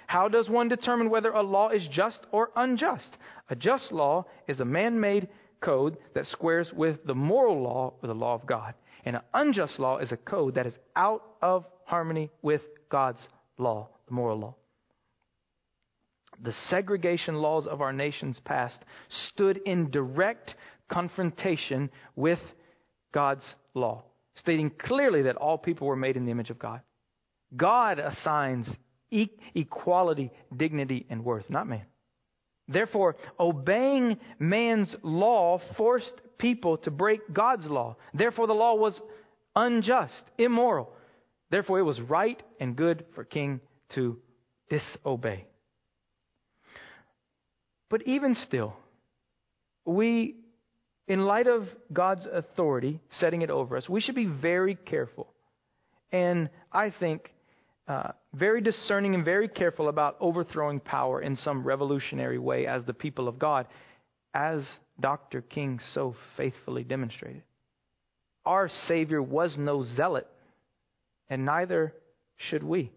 [0.05, 3.17] How does one determine whether a law is just or unjust?
[3.49, 5.27] A just law is a man made
[5.59, 8.75] code that squares with the moral law or the law of God.
[9.05, 13.27] And an unjust law is a code that is out of harmony with God's
[13.57, 14.55] law the moral law.
[16.43, 18.83] The segregation laws of our nation's past
[19.29, 20.55] stood in direct
[20.89, 22.39] confrontation with
[23.13, 24.03] God's law,
[24.35, 26.81] stating clearly that all people were made in the image of God.
[27.55, 28.67] God assigns
[29.11, 31.85] e- equality, dignity, and worth, not man.
[32.67, 37.95] Therefore, obeying man's law forced people to break God's law.
[38.13, 38.99] Therefore, the law was
[39.55, 40.91] unjust, immoral.
[41.51, 43.61] Therefore, it was right and good for King
[43.93, 44.17] to
[44.69, 45.45] disobey.
[47.89, 48.75] But even still,
[49.85, 50.35] we,
[51.07, 55.27] in light of God's authority setting it over us, we should be very careful.
[56.11, 57.31] And I think
[57.87, 62.93] uh, very discerning and very careful about overthrowing power in some revolutionary way as the
[62.93, 63.67] people of God,
[64.33, 64.67] as
[64.99, 65.41] Dr.
[65.41, 67.43] King so faithfully demonstrated.
[68.45, 70.27] Our Savior was no zealot,
[71.29, 71.93] and neither
[72.37, 72.91] should we.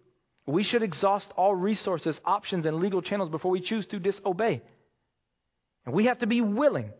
[0.48, 4.62] We should exhaust all resources, options, and legal channels before we choose to disobey.
[5.84, 6.90] And we have to be willing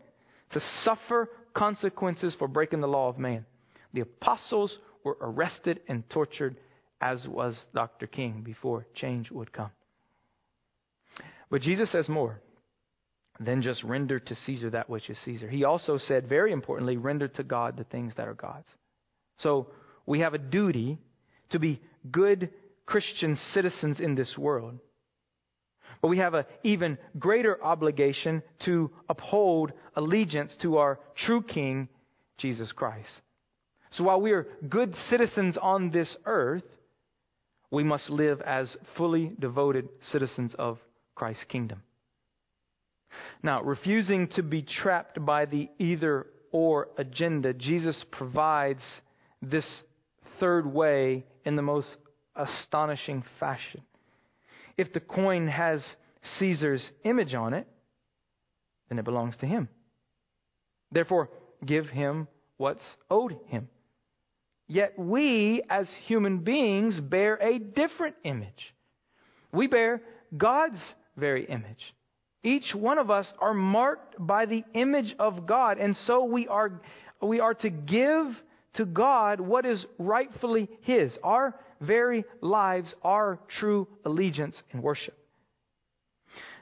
[0.51, 3.45] to suffer consequences for breaking the law of man.
[3.91, 6.57] The apostles were arrested and tortured,
[7.01, 8.05] as was Dr.
[8.05, 9.71] King, before change would come.
[11.49, 12.39] But Jesus says more
[13.39, 15.49] than just render to Caesar that which is Caesar.
[15.49, 18.67] He also said, very importantly, render to God the things that are God's.
[19.39, 19.69] So,
[20.05, 20.99] we have a duty
[21.51, 21.81] to be
[22.11, 22.49] good
[22.89, 24.79] Christian citizens in this world.
[26.01, 31.87] But we have an even greater obligation to uphold allegiance to our true King,
[32.39, 33.11] Jesus Christ.
[33.91, 36.63] So while we are good citizens on this earth,
[37.69, 40.79] we must live as fully devoted citizens of
[41.13, 41.83] Christ's kingdom.
[43.43, 48.81] Now, refusing to be trapped by the either or agenda, Jesus provides
[49.43, 49.83] this
[50.39, 51.89] third way in the most
[52.39, 53.81] astonishing fashion.
[54.77, 55.83] If the coin has
[56.39, 57.67] Caesar's image on it,
[58.87, 59.69] then it belongs to him.
[60.91, 61.29] Therefore,
[61.65, 63.69] give him what's owed him.
[64.67, 68.73] Yet we, as human beings, bear a different image.
[69.51, 70.01] We bear
[70.35, 70.79] God's
[71.17, 71.93] very image.
[72.43, 76.81] Each one of us are marked by the image of God, and so we are,
[77.21, 78.27] we are to give
[78.75, 81.17] to God what is rightfully His.
[81.23, 85.17] Our very lives are true allegiance and worship.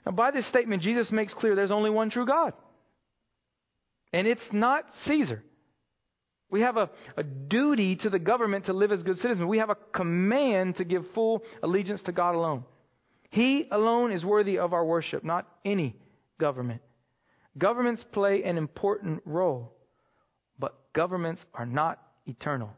[0.05, 2.53] Now, by this statement, Jesus makes clear there's only one true God.
[4.13, 5.43] And it's not Caesar.
[6.49, 9.45] We have a, a duty to the government to live as good citizens.
[9.45, 12.63] We have a command to give full allegiance to God alone.
[13.29, 15.97] He alone is worthy of our worship, not any
[16.39, 16.81] government.
[17.57, 19.73] Governments play an important role,
[20.97, 22.71] governments are not eternal.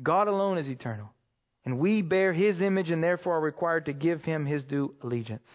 [0.00, 1.10] God alone is eternal,
[1.64, 5.48] and we bear His image and therefore are required to give Him His due allegiance.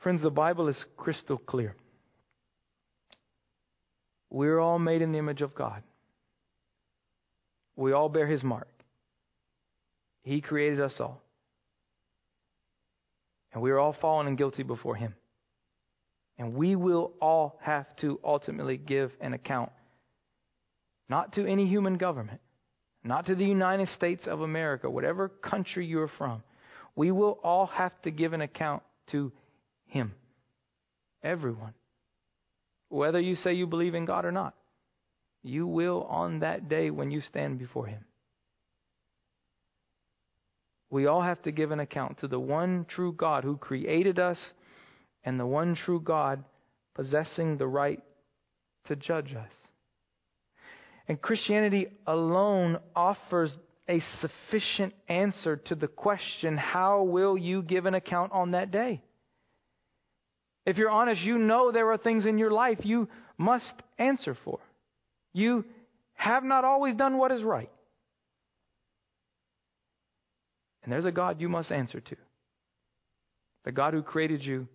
[0.00, 1.74] Friends, the Bible is crystal clear.
[4.28, 5.82] We're all made in the image of God.
[7.76, 8.68] We all bear His mark.
[10.22, 11.22] He created us all.
[13.54, 15.14] And we are all fallen and guilty before Him.
[16.40, 19.70] And we will all have to ultimately give an account,
[21.06, 22.40] not to any human government,
[23.04, 26.42] not to the United States of America, whatever country you're from.
[26.96, 29.32] We will all have to give an account to
[29.84, 30.14] Him.
[31.22, 31.74] Everyone.
[32.88, 34.54] Whether you say you believe in God or not,
[35.42, 38.02] you will on that day when you stand before Him.
[40.88, 44.38] We all have to give an account to the one true God who created us
[45.24, 46.44] and the one true God
[46.94, 48.02] possessing the right
[48.86, 49.50] to judge us.
[51.08, 53.54] And Christianity alone offers
[53.88, 59.02] a sufficient answer to the question how will you give an account on that day?
[60.66, 64.60] If you're honest, you know there are things in your life you must answer for.
[65.32, 65.64] You
[66.14, 67.70] have not always done what is right.
[70.82, 72.16] And there's a God you must answer to.
[73.64, 74.68] The God who created you,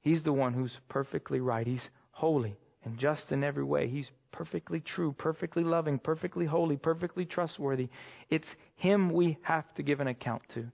[0.00, 1.66] He's the one who's perfectly right.
[1.66, 3.88] He's holy and just in every way.
[3.88, 7.88] He's perfectly true, perfectly loving, perfectly holy, perfectly trustworthy.
[8.30, 10.66] It's Him we have to give an account to.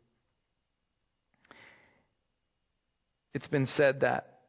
[3.32, 4.40] It's been said that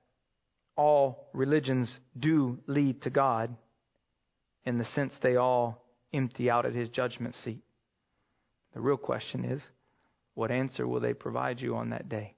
[0.75, 3.55] all religions do lead to God
[4.65, 5.83] in the sense they all
[6.13, 7.63] empty out at his judgment seat.
[8.73, 9.61] The real question is,
[10.33, 12.34] what answer will they provide you on that day?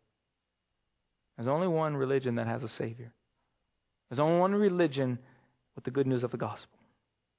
[1.38, 3.14] There's only one religion that has a Savior.
[4.10, 5.20] There's only one religion
[5.76, 6.80] with the good news of the gospel.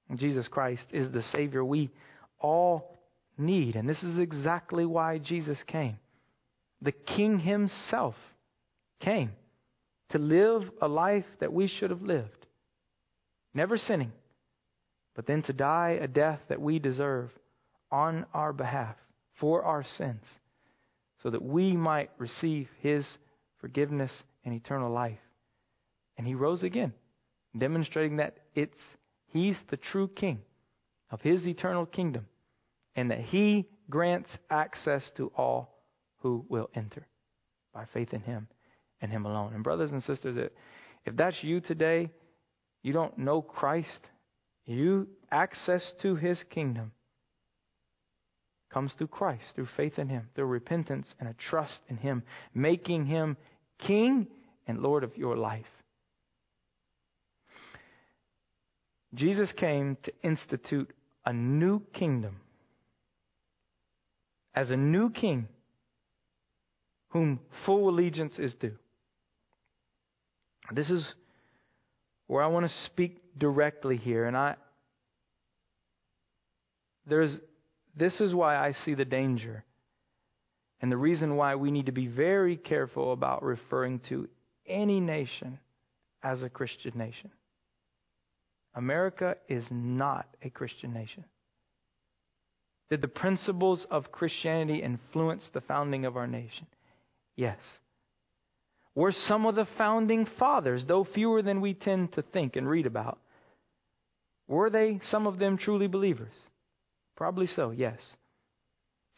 [0.09, 1.91] And Jesus Christ is the Savior we
[2.39, 2.97] all
[3.37, 3.75] need.
[3.77, 5.99] And this is exactly why Jesus came.
[6.81, 8.15] The King Himself
[9.01, 9.33] came
[10.11, 12.47] to live a life that we should have lived,
[13.53, 14.13] never sinning,
[15.15, 17.31] but then to die a death that we deserve
[17.91, 18.95] on our behalf
[19.41, 20.23] for our sins,
[21.23, 23.07] so that we might receive His
[23.61, 24.13] forgiveness
[24.45, 25.19] and eternal life.
[26.17, 26.93] And He rose again,
[27.57, 28.75] demonstrating that it's
[29.27, 30.41] He's the true King
[31.11, 32.27] of His eternal kingdom,
[32.97, 35.83] and that He grants access to all
[36.19, 37.07] who will enter
[37.73, 38.49] by faith in Him
[39.01, 39.55] and Him alone.
[39.55, 40.37] And, brothers and sisters,
[41.05, 42.11] if that's you today,
[42.83, 44.01] you don't know Christ,
[44.67, 46.93] you access to His kingdom
[48.71, 52.23] comes through Christ, through faith in Him, through repentance and a trust in Him,
[52.55, 53.37] making Him
[53.79, 54.27] King
[54.67, 55.65] and Lord of your life.
[59.15, 60.93] Jesus came to institute
[61.25, 62.37] a new kingdom
[64.55, 65.49] as a new king
[67.11, 68.77] whom full allegiance is due.
[70.75, 71.07] This is
[72.27, 74.27] where I want to speak directly here.
[74.27, 74.57] And I
[77.07, 77.35] there's
[77.99, 79.65] this is why I see the danger.
[80.81, 84.29] And the reason why we need to be very careful about referring to
[84.67, 85.59] any nation
[86.23, 87.31] as a Christian nation.
[88.75, 91.25] America is not a Christian nation.
[92.91, 96.67] Did the principles of Christianity influence the founding of our nation?
[97.37, 97.59] Yes.
[98.95, 102.87] Were some of the founding fathers, though fewer than we tend to think and read
[102.87, 103.19] about,
[104.47, 106.35] were they, some of them, truly believers?
[107.19, 107.99] Probably so, yes.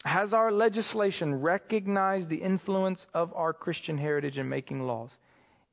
[0.03, 5.11] Has our legislation recognized the influence of our Christian heritage in making laws?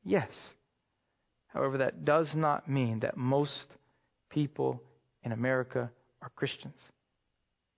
[0.05, 0.29] Yes.
[1.47, 3.65] However, that does not mean that most
[4.29, 4.83] people
[5.23, 6.77] in America are Christians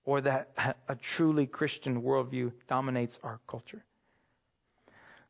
[0.05, 0.51] or that
[0.89, 3.85] a truly Christian worldview dominates our culture.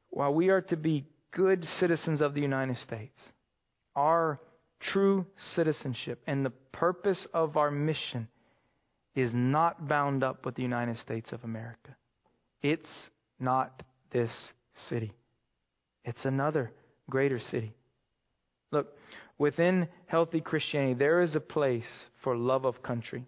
[0.08, 3.18] While we are to be good citizens of the United States,
[3.94, 4.40] our
[4.80, 8.26] true citizenship and the purpose of our mission
[9.14, 11.96] is not bound up with the United States of America.
[12.62, 12.88] It's
[13.38, 13.82] not
[14.12, 14.30] this
[14.88, 15.12] city,
[16.04, 16.72] it's another
[17.08, 17.74] greater city.
[18.72, 18.88] Look,
[19.38, 21.86] within healthy Christianity, there is a place
[22.22, 23.26] for love of country.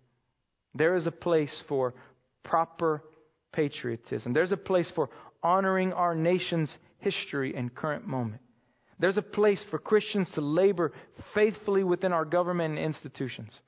[0.75, 1.95] There is a place for
[2.45, 3.03] proper
[3.53, 4.33] patriotism.
[4.33, 5.11] There's a place for
[5.43, 8.41] honoring our nation's history and current moment.
[8.99, 10.93] There's a place for Christians to labor
[11.35, 13.59] faithfully within our government and institutions.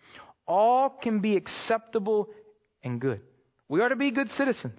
[0.47, 2.29] All can be acceptable
[2.83, 3.21] and good.
[3.69, 4.79] We are to be good citizens.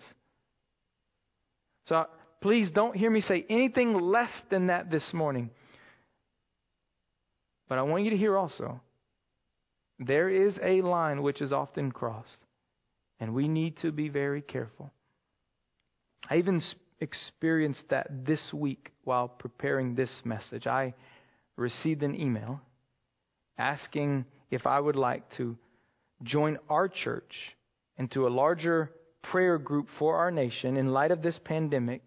[1.87, 2.05] So
[2.41, 5.49] please don't hear me say anything less than that this morning.
[7.67, 8.79] But I want you to hear also
[9.97, 12.37] there is a line which is often crossed,
[13.19, 14.91] and we need to be very careful.
[16.29, 16.61] I even
[16.99, 20.67] experienced that this week while preparing this message.
[20.67, 20.93] I
[21.55, 22.61] received an email
[23.57, 25.57] asking if I would like to
[26.23, 27.33] join our church
[27.97, 28.91] into a larger
[29.21, 32.01] prayer group for our nation in light of this pandemic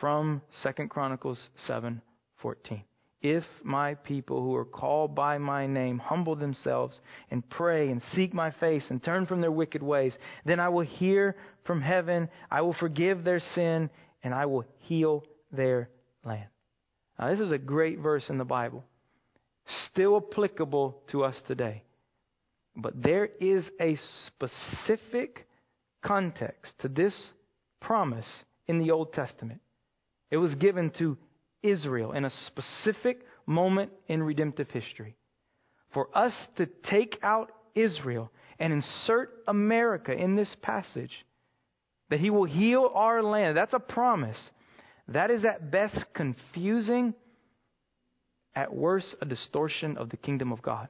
[0.00, 2.84] from 2 Chronicles 7:14.
[3.22, 7.00] If my people who are called by my name humble themselves
[7.30, 10.14] and pray and seek my face and turn from their wicked ways,
[10.44, 13.88] then I will hear from heaven, I will forgive their sin,
[14.22, 15.88] and I will heal their
[16.22, 16.48] land.
[17.18, 18.84] Now, this is a great verse in the Bible,
[19.86, 21.82] still applicable to us today.
[22.76, 23.96] But there is a
[24.26, 25.46] specific
[26.02, 27.14] context to this
[27.80, 28.26] promise
[28.66, 29.60] in the Old Testament.
[30.30, 31.16] It was given to
[31.62, 35.16] Israel in a specific moment in redemptive history.
[35.92, 41.12] For us to take out Israel and insert America in this passage,
[42.10, 44.38] that He will heal our land, that's a promise.
[45.08, 47.14] That is at best confusing,
[48.54, 50.88] at worst, a distortion of the kingdom of God.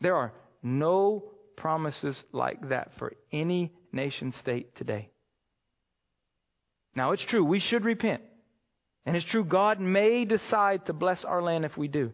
[0.00, 0.32] There are
[0.62, 1.24] no
[1.56, 5.10] promises like that for any nation state today.
[6.94, 8.22] Now, it's true, we should repent.
[9.06, 12.12] And it's true, God may decide to bless our land if we do.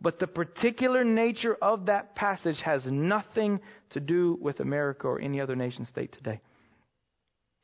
[0.00, 3.60] But the particular nature of that passage has nothing
[3.90, 6.40] to do with America or any other nation state today.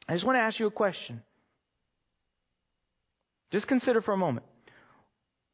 [0.09, 1.23] I just want to ask you a question.
[3.53, 4.47] Just consider for a moment.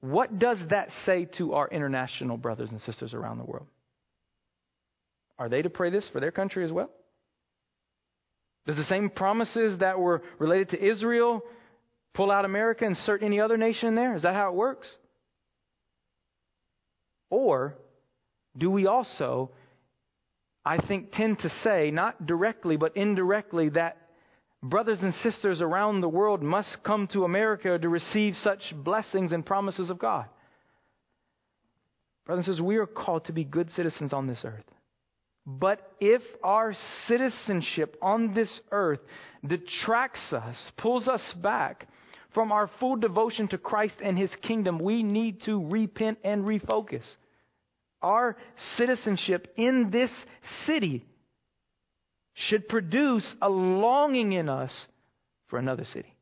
[0.00, 3.66] What does that say to our international brothers and sisters around the world?
[5.38, 6.90] Are they to pray this for their country as well?
[8.66, 11.42] Does the same promises that were related to Israel
[12.14, 14.14] pull out America and insert any other nation in there?
[14.14, 14.86] Is that how it works?
[17.30, 17.76] Or
[18.56, 19.50] do we also,
[20.64, 23.96] I think, tend to say, not directly but indirectly, that
[24.62, 29.44] brothers and sisters around the world must come to America to receive such blessings and
[29.44, 30.26] promises of God?
[32.26, 34.64] Brothers and sisters, we are called to be good citizens on this earth.
[35.46, 36.74] But if our
[37.06, 39.00] citizenship on this earth
[39.46, 41.88] detracts us, pulls us back
[42.34, 47.04] from our full devotion to Christ and His kingdom, we need to repent and refocus.
[48.02, 48.36] Our
[48.76, 50.10] citizenship in this
[50.66, 51.06] city
[52.46, 54.86] should produce a longing in us
[55.48, 56.14] for another city.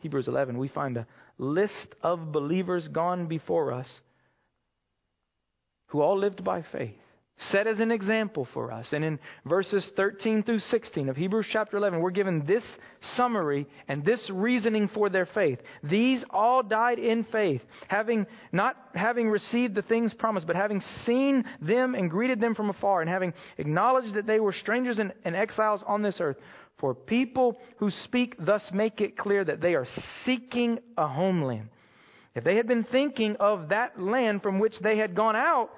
[0.00, 1.06] Hebrews 11, we find a
[1.38, 3.88] list of believers gone before us
[5.88, 6.94] who all lived by faith
[7.50, 8.86] set as an example for us.
[8.92, 12.64] And in verses 13 through 16 of Hebrews chapter 11, we're given this
[13.16, 15.58] summary and this reasoning for their faith.
[15.82, 21.44] These all died in faith, having not having received the things promised, but having seen
[21.60, 25.36] them and greeted them from afar, and having acknowledged that they were strangers and, and
[25.36, 26.36] exiles on this earth.
[26.78, 29.86] For people who speak thus make it clear that they are
[30.24, 31.68] seeking a homeland.
[32.34, 35.70] If they had been thinking of that land from which they had gone out,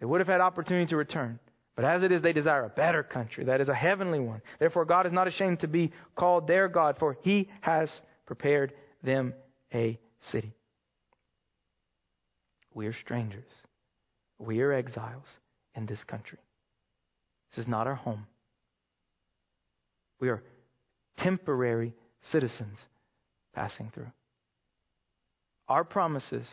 [0.00, 1.38] they would have had opportunity to return.
[1.76, 4.42] But as it is, they desire a better country, that is a heavenly one.
[4.58, 7.88] Therefore, God is not ashamed to be called their God, for he has
[8.26, 8.72] prepared
[9.02, 9.32] them
[9.72, 9.98] a
[10.32, 10.52] city.
[12.74, 13.48] we are strangers.
[14.38, 15.26] We are exiles
[15.74, 16.38] in this country.
[17.50, 18.26] This is not our home.
[20.20, 20.42] We are
[21.18, 21.94] temporary
[22.30, 22.78] citizens
[23.54, 24.10] passing through.
[25.68, 26.46] Our promises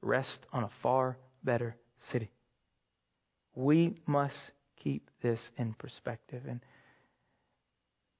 [0.00, 1.76] rest on a far better
[2.12, 2.30] city.
[3.54, 4.34] We must
[4.82, 6.42] keep this in perspective.
[6.48, 6.60] And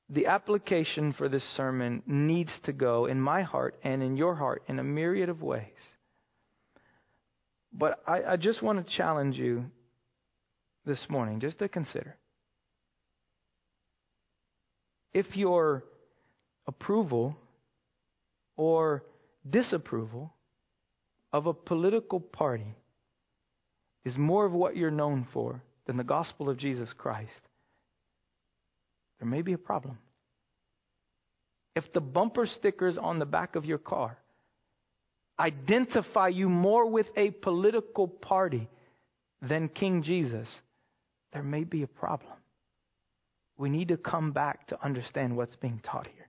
[0.08, 4.62] the application for this sermon needs to go in my heart and in your heart
[4.68, 5.72] in a myriad of ways.
[7.72, 9.66] But I, I just want to challenge you
[10.86, 12.16] this morning just to consider.
[15.12, 15.84] If your
[16.66, 17.36] approval
[18.56, 19.04] or
[19.48, 20.32] disapproval
[21.32, 22.76] of a political party
[24.04, 27.30] is more of what you're known for than the gospel of Jesus Christ,
[29.18, 29.98] there may be a problem.
[31.74, 34.18] If the bumper stickers on the back of your car
[35.38, 38.68] identify you more with a political party
[39.42, 40.48] than King Jesus,
[41.32, 42.32] there may be a problem.
[43.56, 46.28] We need to come back to understand what's being taught here.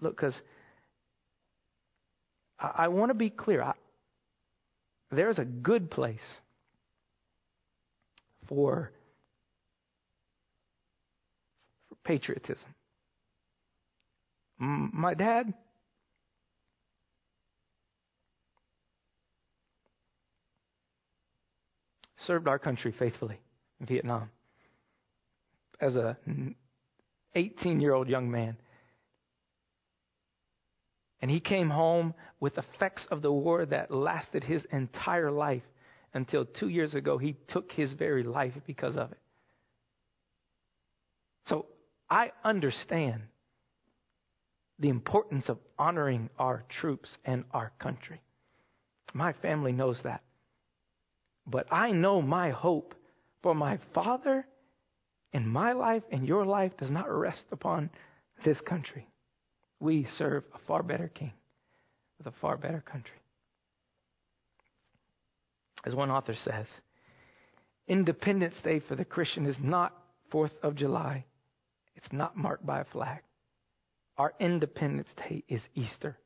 [0.00, 0.34] Look, because
[2.58, 3.62] I, I want to be clear.
[3.62, 3.74] I,
[5.10, 6.20] there's a good place
[8.48, 8.92] for,
[12.04, 12.74] patriotism.
[14.58, 15.52] My dad
[22.26, 23.38] served our country faithfully
[23.80, 24.30] in Vietnam
[25.80, 26.16] as a
[27.34, 28.56] 18 year old young man.
[31.20, 35.62] And he came home with effects of the war that lasted his entire life
[36.16, 39.18] until two years ago he took his very life because of it.
[41.46, 41.66] So
[42.08, 43.22] I understand
[44.78, 48.22] the importance of honoring our troops and our country.
[49.12, 50.22] My family knows that.
[51.46, 52.94] But I know my hope
[53.42, 54.46] for my father
[55.34, 57.90] and my life and your life does not rest upon
[58.42, 59.06] this country.
[59.80, 61.32] We serve a far better king
[62.16, 63.20] with a far better country.
[65.86, 66.66] As one author says,
[67.86, 69.96] Independence Day for the Christian is not
[70.32, 71.24] 4th of July.
[71.94, 73.20] It's not marked by a flag.
[74.18, 76.18] Our Independence Day is Easter.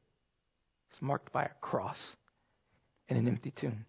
[0.90, 1.98] It's marked by a cross
[3.08, 3.84] and an empty tomb.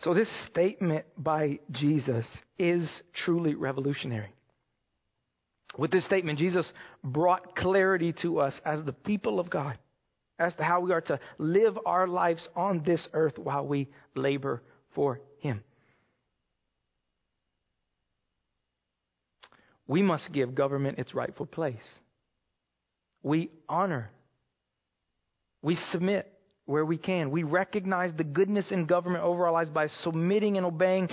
[0.00, 2.26] So, this statement by Jesus
[2.58, 2.90] is
[3.24, 4.34] truly revolutionary.
[5.78, 6.70] With this statement, Jesus
[7.02, 9.78] brought clarity to us as the people of God
[10.38, 14.62] as to how we are to live our lives on this earth while we labor
[14.94, 15.62] for Him.
[19.86, 21.76] We must give government its rightful place.
[23.22, 24.10] We honor.
[25.62, 26.30] We submit
[26.66, 27.30] where we can.
[27.30, 31.08] We recognize the goodness in government over our lives by submitting and obeying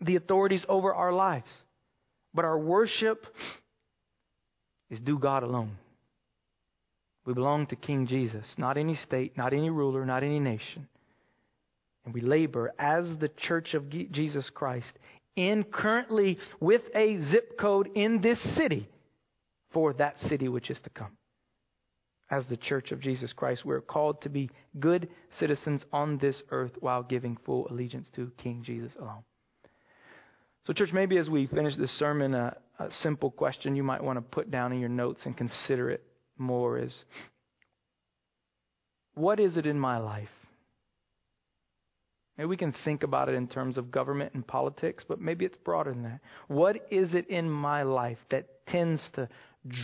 [0.00, 1.48] the authorities over our lives.
[2.34, 3.24] But our worship
[4.90, 5.76] is due God alone.
[7.28, 10.88] We belong to King Jesus, not any state, not any ruler, not any nation.
[12.06, 14.90] And we labor as the church of Jesus Christ
[15.36, 18.88] in currently with a zip code in this city
[19.74, 21.18] for that city which is to come
[22.30, 23.62] as the church of Jesus Christ.
[23.62, 24.48] We're called to be
[24.80, 29.24] good citizens on this earth while giving full allegiance to King Jesus alone.
[30.66, 34.16] So, church, maybe as we finish this sermon, a, a simple question you might want
[34.16, 36.07] to put down in your notes and consider it
[36.38, 36.92] more is
[39.14, 40.28] what is it in my life?
[42.36, 45.56] Maybe we can think about it in terms of government and politics, but maybe it's
[45.64, 46.20] broader than that.
[46.46, 49.28] What is it in my life that tends to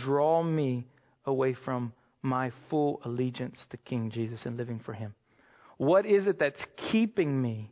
[0.05, 0.87] draw me
[1.25, 1.91] away from
[2.21, 5.13] my full allegiance to King Jesus and living for Him?
[5.77, 7.71] What is it that's keeping me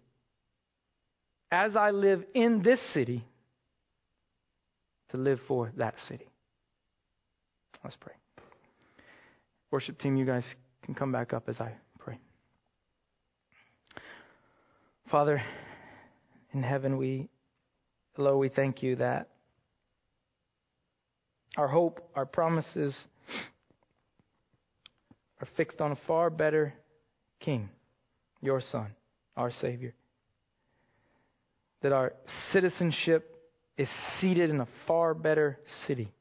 [1.49, 3.25] as I live in this city
[5.11, 6.27] to live for that city?
[7.83, 8.13] Let's pray.
[9.73, 10.43] Worship team, you guys
[10.83, 12.19] can come back up as I pray.
[15.09, 15.41] Father,
[16.53, 17.27] in heaven, we,
[18.15, 19.29] Lord, we thank you that
[21.57, 22.95] our hope, our promises,
[25.41, 26.75] are fixed on a far better
[27.39, 27.67] King,
[28.41, 28.91] your Son,
[29.35, 29.95] our Savior.
[31.81, 32.13] That our
[32.51, 33.35] citizenship
[33.75, 33.89] is
[34.21, 35.57] seated in a far better
[35.87, 36.11] city,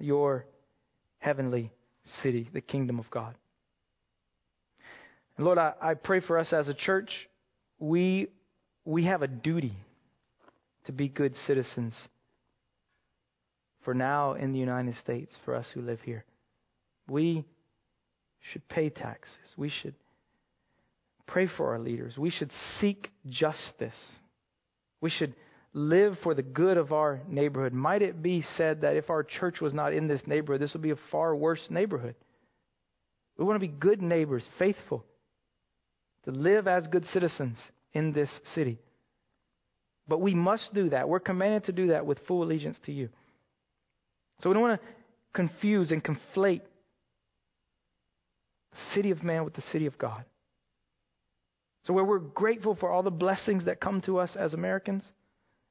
[0.00, 0.46] your
[1.18, 1.70] heavenly
[2.22, 3.34] city, the kingdom of God.
[5.36, 7.10] And Lord, I, I pray for us as a church,
[7.78, 8.28] we,
[8.84, 9.76] we have a duty
[10.86, 11.94] to be good citizens
[13.84, 16.24] for now in the United States, for us who live here.
[17.08, 17.44] We
[18.52, 19.54] should pay taxes.
[19.56, 19.94] We should
[21.26, 22.18] pray for our leaders.
[22.18, 23.94] We should seek justice.
[25.00, 25.34] We should
[25.72, 27.72] live for the good of our neighborhood.
[27.72, 30.82] Might it be said that if our church was not in this neighborhood, this would
[30.82, 32.14] be a far worse neighborhood?
[33.38, 35.04] We want to be good neighbors, faithful,
[36.24, 37.56] to live as good citizens
[37.92, 38.78] in this city.
[40.08, 41.08] But we must do that.
[41.08, 43.08] We're commanded to do that with full allegiance to you.
[44.42, 44.86] So we don't want to
[45.32, 46.62] confuse and conflate
[48.72, 50.24] the city of man with the city of God.
[51.84, 55.02] So, where we're grateful for all the blessings that come to us as Americans,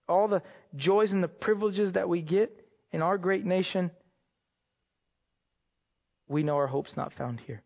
[0.09, 0.41] all the
[0.75, 2.51] joys and the privileges that we get
[2.91, 3.91] in our great nation,
[6.27, 7.61] we know our hope's not found here.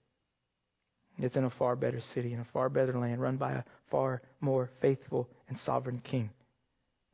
[1.19, 4.21] It's in a far better city, in a far better land, run by a far
[4.41, 6.31] more faithful and sovereign king.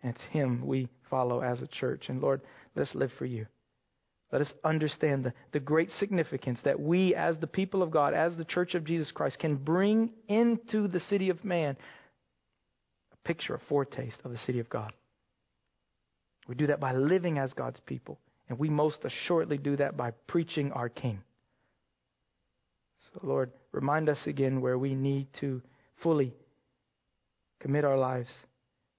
[0.01, 2.05] And it's him we follow as a church.
[2.07, 2.41] And Lord,
[2.75, 3.45] let's live for you.
[4.31, 8.37] Let us understand the, the great significance that we, as the people of God, as
[8.37, 11.75] the church of Jesus Christ, can bring into the city of man
[13.11, 14.93] a picture, a foretaste of the city of God.
[16.49, 18.19] We do that by living as God's people.
[18.49, 21.21] And we most assuredly do that by preaching our King.
[23.13, 25.61] So, Lord, remind us again where we need to
[26.01, 26.33] fully
[27.59, 28.29] commit our lives,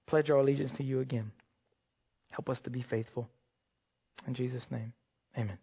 [0.07, 1.31] pledge our allegiance to you again.
[2.29, 3.29] Help us to be faithful.
[4.25, 4.93] In Jesus' name.
[5.37, 5.57] Amen.